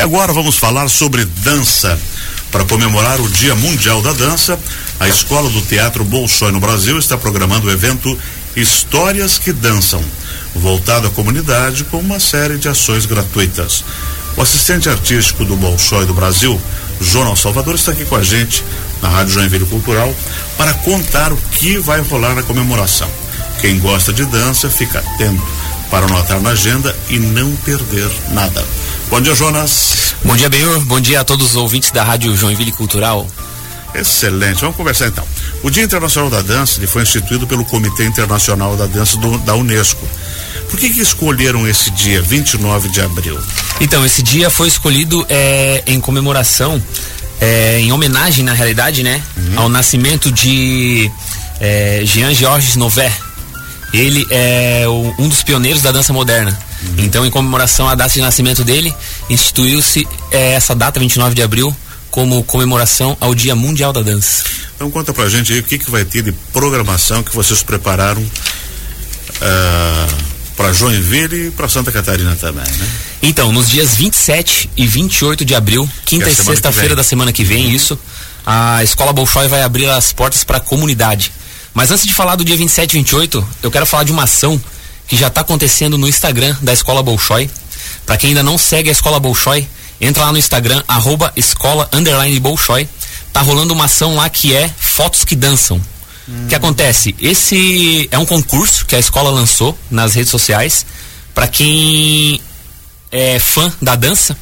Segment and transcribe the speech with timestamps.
[0.00, 2.00] E agora vamos falar sobre dança.
[2.50, 4.58] Para comemorar o Dia Mundial da Dança,
[4.98, 8.18] a Escola do Teatro Bolshoi no Brasil está programando o evento
[8.56, 10.02] Histórias que Dançam,
[10.54, 13.84] voltado à comunidade com uma série de ações gratuitas.
[14.38, 16.58] O assistente artístico do Bolshoi do Brasil,
[16.98, 18.64] Jonas Salvador, está aqui com a gente
[19.02, 20.14] na Rádio Joinville Cultural
[20.56, 23.10] para contar o que vai rolar na comemoração.
[23.60, 25.46] Quem gosta de dança, fica atento
[25.90, 28.64] para anotar na agenda e não perder nada.
[29.10, 30.14] Bom dia, Jonas.
[30.24, 30.80] Bom dia, Benhur.
[30.84, 33.26] Bom dia a todos os ouvintes da Rádio Joinville Cultural.
[33.92, 34.60] Excelente.
[34.60, 35.26] Vamos conversar então.
[35.64, 39.56] O Dia Internacional da Dança ele foi instituído pelo Comitê Internacional da Dança do, da
[39.56, 40.06] Unesco.
[40.70, 43.36] Por que, que escolheram esse dia, 29 de abril?
[43.80, 46.80] Então, esse dia foi escolhido é, em comemoração,
[47.40, 49.58] é, em homenagem, na realidade, né, uhum.
[49.58, 51.10] ao nascimento de
[51.58, 53.12] é, Jean Georges Novet.
[53.92, 56.56] Ele é o, um dos pioneiros da dança moderna.
[56.98, 58.94] Então, em comemoração à data de nascimento dele,
[59.28, 61.74] instituiu-se é, essa data, 29 de abril,
[62.10, 64.44] como comemoração ao Dia Mundial da Dança.
[64.74, 68.22] Então conta pra gente aí o que, que vai ter de programação que vocês prepararam
[68.22, 70.16] uh,
[70.56, 72.88] para Joinville e para Santa Catarina também, né?
[73.22, 77.44] Então, nos dias 27 e 28 de abril, quinta é e sexta-feira da semana que
[77.44, 77.72] vem, uhum.
[77.72, 77.98] isso,
[78.44, 81.32] a Escola Bolshoi vai abrir as portas para a comunidade.
[81.72, 84.60] Mas antes de falar do dia 27 e 28, eu quero falar de uma ação
[85.10, 87.50] que já está acontecendo no Instagram da Escola Bolshoi.
[88.06, 89.66] Para quem ainda não segue a Escola Bolshoi,
[90.00, 92.88] entra lá no Instagram, arroba escola underline Bolshoi.
[93.32, 95.78] Tá rolando uma ação lá que é Fotos que Dançam.
[95.78, 96.46] O hum.
[96.48, 97.16] que acontece?
[97.20, 100.86] Esse é um concurso que a escola lançou nas redes sociais
[101.34, 102.40] para quem
[103.10, 104.36] é fã da dança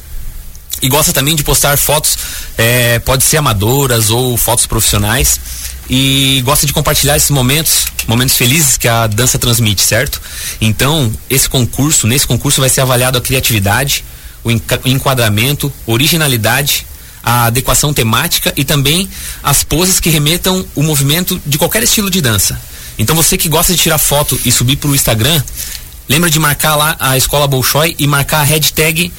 [0.81, 2.17] e gosta também de postar fotos,
[2.57, 5.39] é, pode ser amadoras ou fotos profissionais
[5.89, 10.21] e gosta de compartilhar esses momentos, momentos felizes que a dança transmite, certo?
[10.61, 14.05] Então, esse concurso, nesse concurso vai ser avaliado a criatividade,
[14.43, 14.51] o
[14.87, 16.85] enquadramento, originalidade,
[17.23, 19.09] a adequação temática e também
[19.43, 22.59] as poses que remetam o movimento de qualquer estilo de dança.
[22.97, 25.41] Então você que gosta de tirar foto e subir para o Instagram,
[26.07, 29.11] lembra de marcar lá a Escola Bolshoi e marcar a hashtag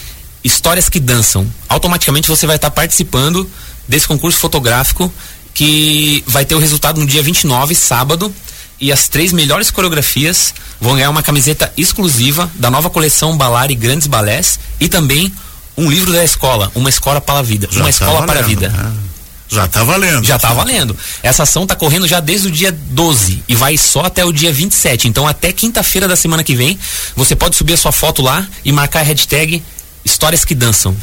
[0.42, 1.46] Histórias que Dançam.
[1.68, 3.48] Automaticamente você vai estar participando
[3.86, 5.12] desse concurso fotográfico
[5.52, 8.32] que vai ter o resultado no dia 29, sábado,
[8.80, 14.06] e as três melhores coreografias vão ganhar uma camiseta exclusiva da nova coleção Balari Grandes
[14.06, 15.30] Balés e também
[15.76, 17.68] um livro da escola, Uma Escola para a Vida.
[17.70, 18.68] Já uma tá Escola valendo, para a Vida.
[18.68, 18.92] Né?
[19.48, 20.24] Já está valendo.
[20.24, 20.96] Já está valendo.
[21.22, 24.52] Essa ação está correndo já desde o dia 12 e vai só até o dia
[24.52, 25.08] 27.
[25.08, 26.78] Então, até quinta-feira da semana que vem,
[27.16, 29.62] você pode subir a sua foto lá e marcar a hashtag
[30.04, 30.96] Histórias que Dançam.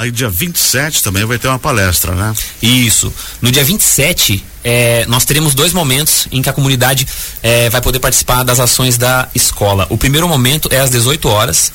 [0.00, 2.34] Aí dia 27 também vai ter uma palestra, né?
[2.62, 3.12] Isso.
[3.42, 7.06] No dia 27, é, nós teremos dois momentos em que a comunidade
[7.42, 9.86] é, vai poder participar das ações da escola.
[9.90, 11.70] O primeiro momento é às 18 horas.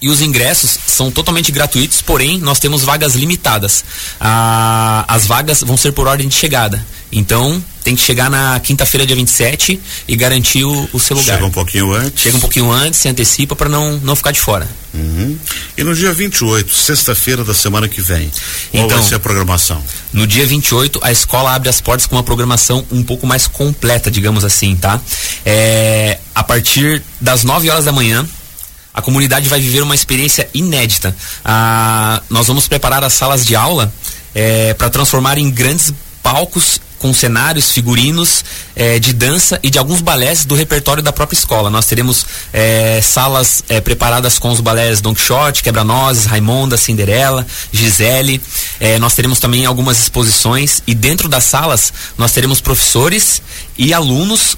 [0.00, 3.84] e os ingressos são totalmente gratuitos, porém nós temos vagas limitadas.
[4.20, 6.84] Ah, as vagas vão ser por ordem de chegada.
[7.12, 11.34] Então, tem que chegar na quinta-feira, dia 27 e garantir o, o seu lugar.
[11.34, 12.22] Chega um pouquinho antes.
[12.22, 14.68] Chega um pouquinho antes, se antecipa para não, não ficar de fora.
[14.92, 15.38] Uhum.
[15.76, 18.28] E no dia 28, sexta-feira da semana que vem,
[18.72, 19.82] qual então, vai ser a programação?
[20.12, 24.10] No dia 28, a escola abre as portas com uma programação um pouco mais completa,
[24.10, 25.00] digamos assim, tá?
[25.44, 28.26] É, a partir das 9 horas da manhã,
[28.92, 31.14] a comunidade vai viver uma experiência inédita.
[31.44, 33.92] Ah, nós vamos preparar as salas de aula
[34.34, 35.92] é, para transformar em grandes
[36.22, 38.44] palcos com cenários, figurinos
[38.74, 41.70] é, de dança e de alguns balés do repertório da própria escola.
[41.70, 48.42] Nós teremos é, salas é, preparadas com os balés Don Quixote, Quebra-Nozes, Raimonda, Cinderela, Gisele.
[49.00, 53.40] Nós teremos também algumas exposições e dentro das salas nós teremos professores
[53.78, 54.56] e alunos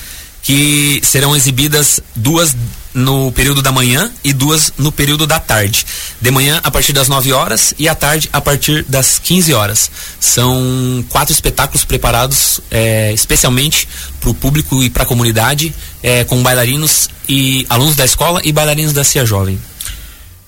[0.48, 2.56] que serão exibidas duas
[2.94, 5.84] no período da manhã e duas no período da tarde.
[6.22, 9.90] De manhã a partir das 9 horas e à tarde a partir das 15 horas.
[10.18, 13.86] São quatro espetáculos preparados é, especialmente
[14.18, 18.50] para o público e para a comunidade, é, com bailarinos e alunos da escola e
[18.50, 19.60] bailarinos da CIA Jovem.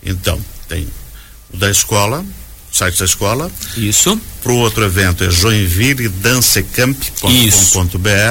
[0.03, 0.89] Então, tem
[1.53, 2.25] o da escola,
[2.73, 3.53] site da escola.
[3.77, 4.19] Isso.
[4.43, 7.29] Para o outro evento é joinvilledancecamp.com.br.
[7.29, 7.83] Isso.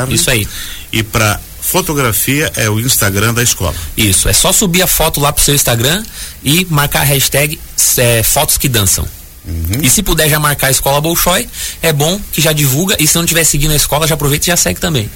[0.09, 0.47] Isso aí.
[0.91, 1.39] E para
[1.69, 3.75] fotografia é o Instagram da escola.
[3.95, 6.03] Isso, é só subir a foto lá pro seu Instagram
[6.43, 7.59] e marcar a hashtag
[7.97, 9.07] é, fotos que dançam.
[9.45, 9.81] Uhum.
[9.81, 11.47] E se puder já marcar a escola Bolshoi,
[11.81, 14.47] é bom que já divulga e se não tiver seguindo a escola, já aproveita e
[14.47, 15.09] já segue também.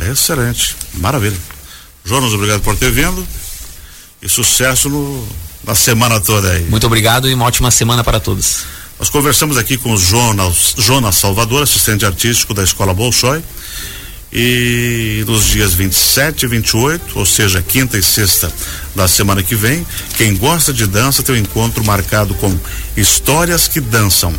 [0.00, 1.36] Excelente, maravilha.
[2.04, 3.26] Jonas, obrigado por ter vindo
[4.20, 5.28] e sucesso no,
[5.64, 6.64] na semana toda aí.
[6.64, 8.64] Muito obrigado e uma ótima semana para todos.
[8.98, 13.42] Nós conversamos aqui com o Jonas, Jonas Salvador, assistente artístico da Escola Bolshoi
[14.32, 18.52] e nos dias 27 e 28, ou seja, quinta e sexta
[18.94, 19.84] da semana que vem,
[20.16, 22.56] quem gosta de dança tem um encontro marcado com
[22.96, 24.32] Histórias que Dançam,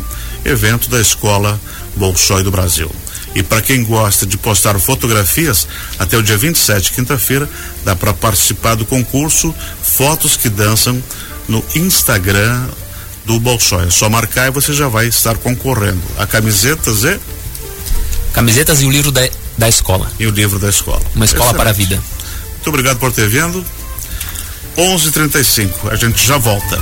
[0.44, 1.60] evento da Escola
[1.96, 2.90] Bolshoi do Brasil.
[3.34, 5.66] E para quem gosta de postar fotografias,
[5.98, 7.48] até o dia 27, quinta-feira,
[7.84, 11.02] dá para participar do concurso Fotos que Dançam
[11.48, 12.66] no Instagram
[13.24, 13.86] do Bolshoi.
[13.86, 17.18] É só marcar e você já vai estar concorrendo a camisetas e
[18.32, 20.10] camisetas e o livro da da escola.
[20.18, 21.02] E o livro da escola.
[21.14, 21.60] Uma escola Excelente.
[21.60, 22.02] para a vida.
[22.52, 23.64] Muito obrigado por ter vindo.
[24.76, 25.90] 11:35.
[25.90, 26.78] A gente já volta.